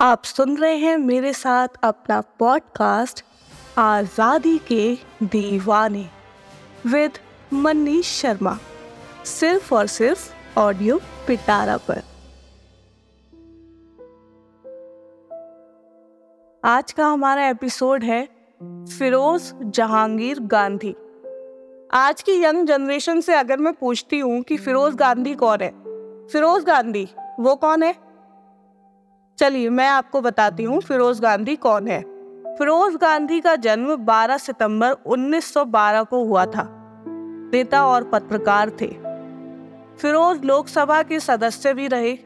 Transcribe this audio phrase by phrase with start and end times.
[0.00, 3.24] आप सुन रहे हैं मेरे साथ अपना पॉडकास्ट
[3.78, 6.06] आज़ादी के दीवाने
[6.86, 7.12] विद
[7.52, 8.58] मनीष शर्मा।
[9.24, 12.02] सिर्फ़ और सिर्फ़ ऑडियो पिटारा पर।
[16.64, 18.28] आज का हमारा एपिसोड है
[18.98, 20.94] फिरोज जहांगीर गांधी।
[21.92, 25.70] आज की यंग जनरेशन से अगर मैं पूछती हूँ कि फिरोज गांधी कौन है?
[26.28, 27.08] फिरोज गांधी,
[27.40, 28.07] वो कौन है?
[29.38, 32.00] चलिए मैं आपको बताती हूँ फिरोज गांधी कौन है।
[32.56, 36.68] फिरोज गांधी का जन्म 12 सितंबर 1912 को हुआ था।
[37.52, 38.86] नेता और पत्रकार थे।
[39.98, 42.18] फिरोज लोकसभा के सदस्य भी रहे।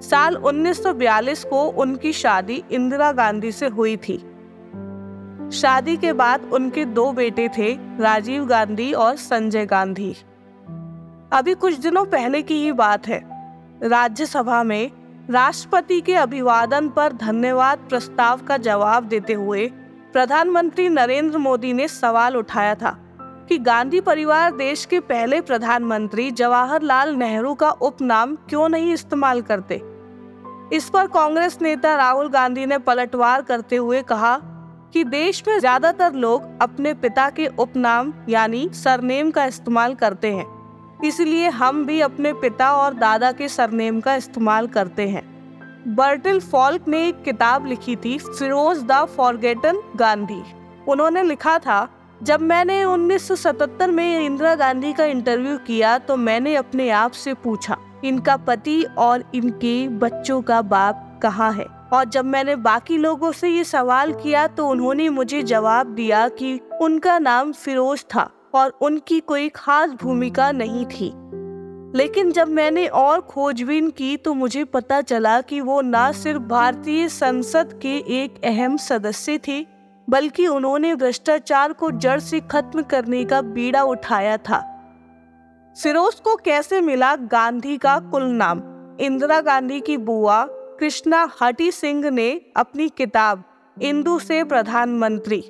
[0.00, 4.18] साल 1942 को उनकी शादी इंदिरा गांधी से हुई थी।
[5.52, 10.16] शादी के बाद उनके दो बेटे थे राजीव गांधी और संजय गांधी।
[11.32, 13.22] अभी कुछ दिनों पहले की ही बात है।
[13.82, 14.90] राज्यसभा में
[15.30, 19.66] राष्ट्रपति के अभिवादन पर धन्यवाद प्रस्ताव का जवाब देते हुए
[20.12, 22.90] प्रधानमंत्री नरेंद्र मोदी ने सवाल उठाया था
[23.48, 29.80] कि गांधी परिवार देश के पहले प्रधानमंत्री जवाहरलाल नेहरू का उपनाम क्यों नहीं इस्तेमाल करते?
[30.72, 34.36] इस पर कांग्रेस नेता राहुल गांधी ने पलटवार करते हुए कहा
[34.94, 40.53] कि देश में ज़्यादातर लोग अपने पिता के उपनाम यानी सरनेम का इस्तेमाल करते हैं।
[41.04, 45.22] इसलिए हम भी अपने पिता और दादा के सरनेम का इस्तेमाल करते हैं।
[45.96, 50.42] बर्टिल फॉल्क ने एक किताब लिखी थी, फिरोज द फॉरगेटन गांधी।
[50.88, 51.88] उन्होंने लिखा था,
[52.22, 57.76] जब मैंने 1977 में इंदिरा गांधी का इंटरव्यू किया तो मैंने अपने आप से पूछा,
[58.04, 61.66] इनका पति और इनके बच्चों का बाप कहाँ है?
[61.92, 66.58] और जब मैंने बाकी लोगों से ये सवाल किया तो उन्होंने मुझे जवाब दिया कि
[66.82, 71.12] उनका नाम फिरोज था। और उनकी कोई खास भूमिका नहीं थी।
[71.96, 77.08] लेकिन जब मैंने और खोजबीन की तो मुझे पता चला कि वो न सिर्फ़ भारतीय
[77.08, 79.66] संसद के एक अहम सदस्य थे,
[80.10, 84.70] बल्कि उन्होंने भ्रष्टाचार को जड़ से खत्म करने का बीड़ा उठाया था।
[85.82, 88.62] फिरोज को कैसे मिला गांधी का कुल नाम?
[89.00, 93.44] इंदिरा गांधी की बुआ कृष्णा हटी सिंह ने अपनी किताब,
[93.82, 95.44] इंदु से प्रधानमंत्री।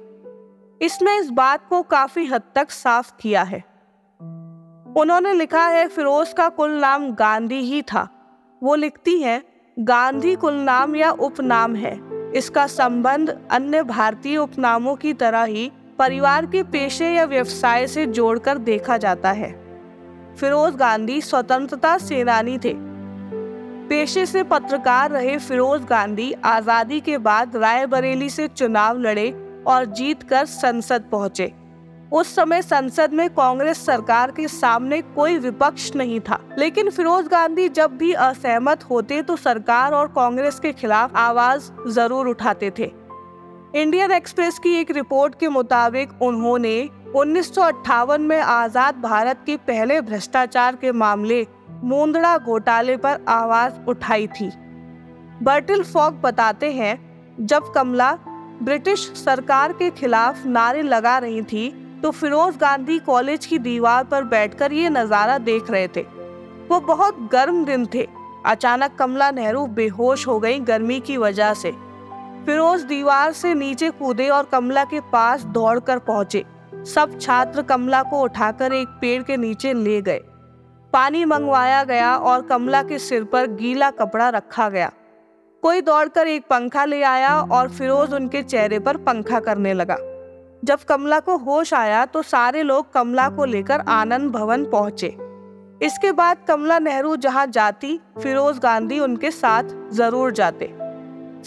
[0.85, 3.59] इसने इस बात को काफ़ी हद तक साफ़ किया है।
[4.97, 8.09] उन्होंने लिखा है, फिरोज का कुल नाम गांधी ही था।
[8.63, 9.43] वो लिखती हैं,
[9.79, 11.99] गांधी कुल नाम या उपनाम है।
[12.33, 18.59] इसका संबंध अन्य भारतीय उपनामों की तरह ही परिवार के पेशे या व्यवसाय से जोड़कर
[18.59, 19.53] देखा जाता है।
[20.37, 22.75] फिरोज गांधी स्वतंत्रता सेनानी थे।
[23.89, 29.31] पेशे से पत्रकार रहे फिरोज गांधी आज़ादी के बाद रायबरेली से चुनाव लड़े
[29.67, 31.53] और जीतकर संसद पहुँचे।
[32.13, 37.69] उस समय संसद में कांग्रेस सरकार के सामने कोई विपक्ष नहीं था। लेकिन फिरोज गांधी
[37.71, 42.91] जब भी असहमत होते तो सरकार और कांग्रेस के खिलाफ आवाज़ ज़रूर उठाते थे।
[43.75, 49.57] इंडियन एक्सप्रेस की एक रिपोर्ट के मुताबिक उन्होंने उन्नीस सौ अट्ठावन में आज़ाद भारत के
[49.67, 51.47] पहले भ्रष्टाचार के मामले
[51.85, 54.51] मुंदड़ा घोटाले पर आवाज़ उठाई थी।
[55.43, 56.99] बर्टिल फॉक बताते हैं,
[57.41, 58.11] जब कमला
[58.63, 61.69] ब्रिटिश सरकार के खिलाफ नारे लगा रही थी
[62.03, 66.03] तो फिरोज गांधी कॉलेज की दीवार पर बैठकर ये नज़ारा देख रहे थे।
[66.69, 68.07] वो बहुत गर्म दिन थे।
[68.47, 71.71] अचानक कमला नेहरू बेहोश हो गई गर्मी की वजह से।
[72.47, 76.45] फिरोज दीवार से नीचे कूदे और कमला के पास दौड़कर पहुँचे।
[76.87, 80.21] सब छात्र कमला को उठाकर एक पेड़ के नीचे ले गए।
[80.93, 84.91] पानी मंगवाया गया और कमला के सिर पर गीला कपड़ा रखा गया।
[85.65, 89.97] कोई दौड़कर एक पंखा ले आया और फिरोज उनके चेहरे पर पंखा करने लगा।
[90.65, 95.09] जब कमला को होश आया तो सारे लोग कमला को लेकर आनंद भवन पहुँचे।
[95.83, 100.67] इसके बाद कमला नेहरू जहाँ जाती, फिरोज गांधी उनके साथ ज़रूर जाते।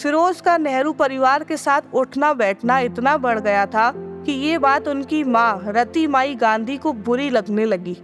[0.02, 4.88] फिरोज का नेहरू परिवार के साथ उठना बैठना इतना बढ़ गया था कि ये बात
[4.88, 7.96] उनकी माँ रति माई गांधी को बुरी लगने लगी।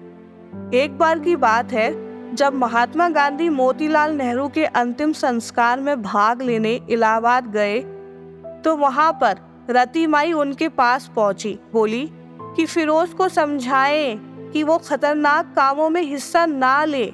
[0.75, 1.93] एक बार की बात है
[2.35, 7.81] जब महात्मा गांधी मोतीलाल नेहरू के अंतिम संस्कार में भाग लेने इलाहाबाद गए
[8.65, 9.41] तो वहाँ पर
[9.71, 12.11] रतिमाई उनके पास पहुँची बोली
[12.57, 14.17] कि फिरोज को समझाएँ
[14.53, 17.05] कि वो खतरनाक कामों में हिस्सा ना ले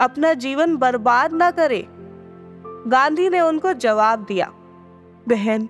[0.00, 1.84] अपना जीवन बर्बाद ना करे।
[2.86, 4.50] गांधी ने उनको जवाब दिया
[5.28, 5.68] बहन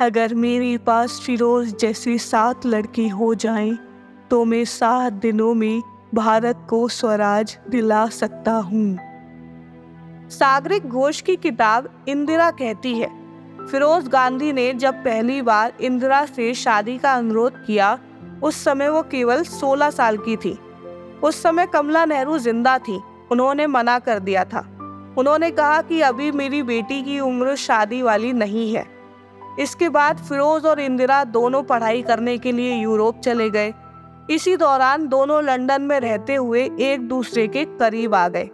[0.00, 3.78] अगर मेरे पास फिरोज जैसे सात लड़के हो जाएँ,
[4.30, 5.82] तो मैं सात दिनों में
[6.14, 8.98] भारत को स्वराज दिला सकता हूँ।
[10.30, 13.08] सागरिक घोष की किताब इंदिरा कहती है।
[13.66, 17.98] फिरोज गांधी ने जब पहली बार इंदिरा से शादी का अनुरोध किया,
[18.42, 20.58] उस समय वो केवल 16 साल की थी।
[21.22, 23.00] उस समय कमला नेहरू ज़िंदा थी।
[23.32, 24.60] उन्होंने मना कर दिया था।
[25.18, 28.86] उन्होंने कहा कि अभी मेरी बेटी की उम्र शादी वाली नहीं है।
[29.60, 33.74] इसके बाद फिरोज और इंदिरा दोनों पढ़ाई करने के लिए यूरोप चले गए।
[34.28, 38.48] इसी दौरान दोनों लंदन में रहते हुए एक दूसरे के करीब आ गए।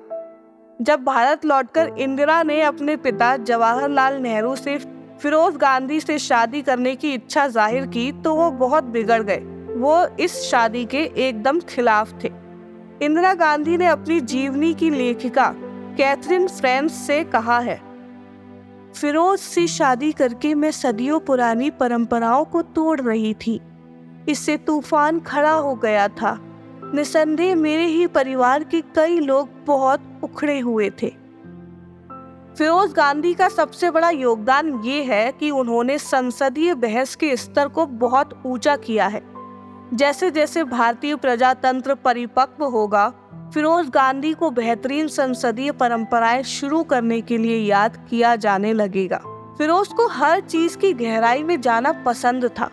[0.78, 4.76] जब भारत लौटकर इंदिरा ने अपने पिता जवाहरलाल नेहरू से
[5.20, 9.38] फिरोज गांधी से शादी करने की इच्छा ज़ाहिर की तो वो बहुत बिगड़ गए।
[9.76, 12.30] वो इस शादी के एकदम खिलाफ थे।
[13.02, 15.52] इंदिरा गांधी ने अपनी जीवनी की लेखिका
[15.96, 17.80] कैथरीन फ्रेंस से कहा है,
[18.94, 23.60] फिरोज से शादी करके मैं सदियों पुरानी परंपराओं को तोड़ रही थी।
[24.28, 26.38] इससे तूफ़ान खड़ा हो गया था।
[26.94, 31.12] निसंदेह मेरे ही परिवार के कई लोग बहुत उखड़े हुए थे।
[32.58, 37.86] फिरोज गांधी का सबसे बड़ा योगदान ये है कि उन्होंने संसदीय बहस के स्तर को
[37.86, 39.22] बहुत ऊँचा किया है।
[39.94, 43.08] जैसे जैसे भारतीय प्रजातंत्र परिपक्व होगा,
[43.54, 49.20] फिरोज गांधी को बेहतरीन संसदीय परंपराएँ शुरू करने के लिए याद किया जाने लगेगा।
[49.58, 52.70] फिरोज को हर चीज़ की गहराई में जाना पसंद था।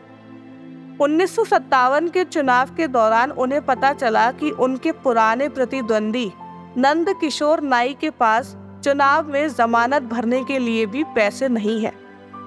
[1.02, 6.32] उन्नीस सौ सत्तावन के चुनाव के दौरान उन्हें पता चला कि उनके पुराने प्रतिद्वंदी
[6.78, 11.92] नंद किशोर नाई के पास चुनाव में जमानत भरने के लिए भी पैसे नहीं है।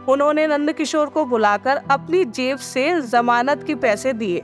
[0.08, 4.38] उन्होंने नंद किशोर को बुलाकर अपनी जेब से जमानत के पैसे दिए।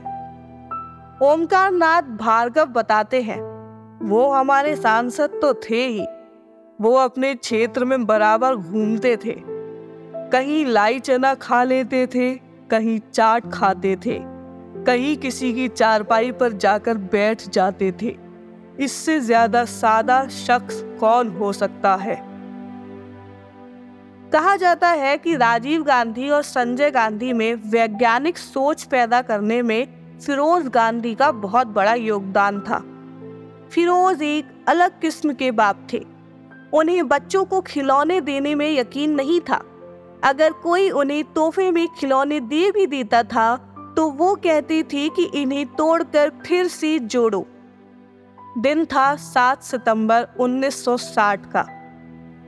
[1.23, 3.39] ओमकार नाथ भार्गव बताते हैं,
[4.09, 6.05] वो हमारे सांसद तो थे ही।
[6.81, 9.35] वो अपने क्षेत्र में बराबर घूमते थे।
[10.29, 14.17] कहीं लाई चना खा लेते थे कहीं चाट खाते थे,
[14.85, 18.15] कहीं किसी की चारपाई पर जाकर बैठ जाते थे।
[18.79, 22.15] इससे ज़्यादा सादा शख्स कौन हो सकता है?
[24.31, 29.87] कहा जाता है कि राजीव गांधी और संजय गांधी में वैज्ञानिक सोच पैदा करने में
[30.25, 32.79] फिरोज गांधी का बहुत बड़ा योगदान था।
[33.71, 36.01] फिरोज एक अलग किस्म के बाप थे।
[36.73, 39.61] उन्हें बच्चों को खिलौने देने में यकीन नहीं था।
[40.23, 43.55] अगर कोई उन्हें तोहफे में खिलौने दे भी देता था
[43.97, 47.45] तो वो कहती थी कि इन्हें तोड़कर फिर से जोड़ो।
[48.57, 51.65] दिन था 7 सितंबर 1960 का।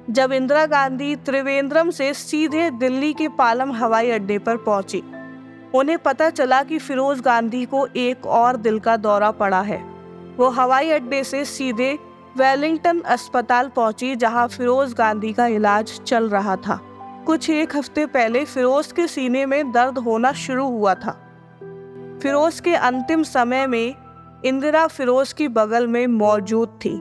[0.10, 5.04] जब इंदिरा गांधी त्रिवेंद्रम से सीधे दिल्ली के पालम हवाई अड्डे पर पहुँची,
[5.75, 9.81] उन्हें पता चला कि फिरोज गांधी को एक और दिल का दौरा पड़ा है।
[10.38, 11.98] वो हवाई अड्डे से सीधे
[12.38, 16.80] वेलिंगटन अस्पताल पहुँची, जहाँ फिरोज गांधी का इलाज चल रहा था।
[17.25, 21.12] कुछ एक हफ़्ते पहले फिरोज के सीने में दर्द होना शुरू हुआ था।
[22.24, 23.96] फिरोज के अंतिम समय में
[24.46, 26.94] इंदिरा फिरोज की बगल में मौजूद थी।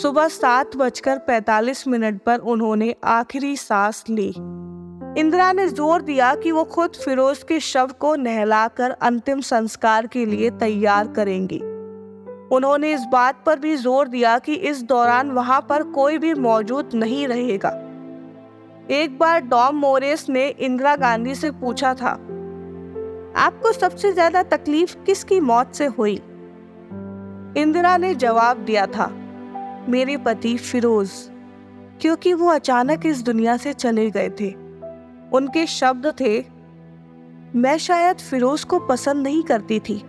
[0.00, 4.28] सुबह सात बजकर पैतालीस मिनट पर उन्होंने आखिरी सांस ली।
[5.20, 10.26] इंदिरा ने ज़ोर दिया कि वो खुद फिरोज के शव को नहलाकर अंतिम संस्कार के
[10.26, 11.60] लिए तैयार करेंगी।
[12.56, 16.90] उन्होंने इस बात पर भी ज़ोर दिया कि इस दौरान वहाँ पर कोई भी मौजूद
[16.94, 17.78] नहीं रहेगा।
[18.90, 22.10] एक बार डॉम मोरेस ने इंदिरा गांधी से पूछा था,
[23.36, 26.14] आपको सबसे ज़्यादा तकलीफ़ किसकी मौत से हुई?
[27.56, 29.06] इंदिरा ने जवाब दिया था,
[29.88, 31.10] मेरे पति फिरोज,
[32.00, 34.50] क्योंकि वो अचानक इस दुनिया से चले गए थे।
[35.32, 36.38] उनके शब्द थे,
[37.56, 40.02] मैं शायद फिरोज को पसंद नहीं करती थी,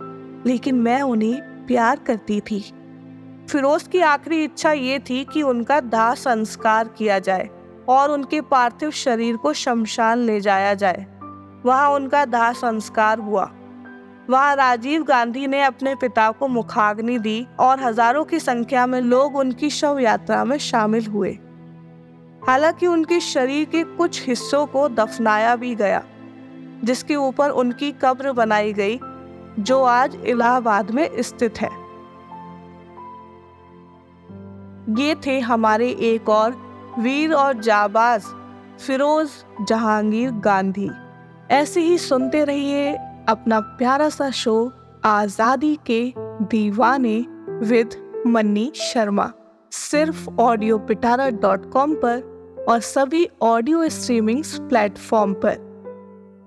[0.46, 2.60] लेकिन मैं उन्हें प्यार करती थी
[3.50, 7.50] फिरोज की आखिरी इच्छा ये थी कि उनका दाह संस्कार किया जाए।
[7.90, 11.06] और उनके पार्थिव शरीर को शमशान ले जाया जाए।
[11.66, 13.52] वहाँ उनका दाह संस्कार हुआ।
[14.30, 19.36] वहाँ राजीव गांधी ने अपने पिता को मुखाग्नि दी और हज़ारों की संख्या में लोग
[19.36, 21.38] उनकी शव यात्रा में शामिल हुए।
[22.48, 26.04] हालाँकि उनके शरीर के कुछ हिस्सों को दफनाया भी गया,
[26.84, 29.00] जिसके ऊपर उनकी कब्र बनाई गई,
[29.60, 31.70] जो आज इलाहाबाद में स्थित है।
[35.00, 36.63] ये थे हमारे एक और
[37.00, 38.24] वीर और जाबाज,
[38.80, 39.30] फिरोज
[39.68, 40.90] जहांगीर गांधी।
[41.52, 42.94] ऐसे ही सुनते रहिए
[43.30, 44.72] अपना प्यारा सा शो,
[45.06, 47.20] आज़ादी के दीवाने
[47.68, 47.96] विद
[48.28, 49.32] मन्नी शर्मा।
[49.72, 55.56] सिर्फ़ ऑडियो पिटारा डॉट कॉम पर और सभी ऑडियो स्ट्रीमिंग प्लेटफॉर्म पर।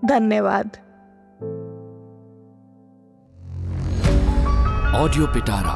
[0.05, 0.76] धन्यवाद।
[4.97, 5.75] ऑडियो पिटारा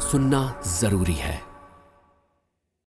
[0.00, 0.42] सुनना
[0.80, 1.40] ज़रूरी है।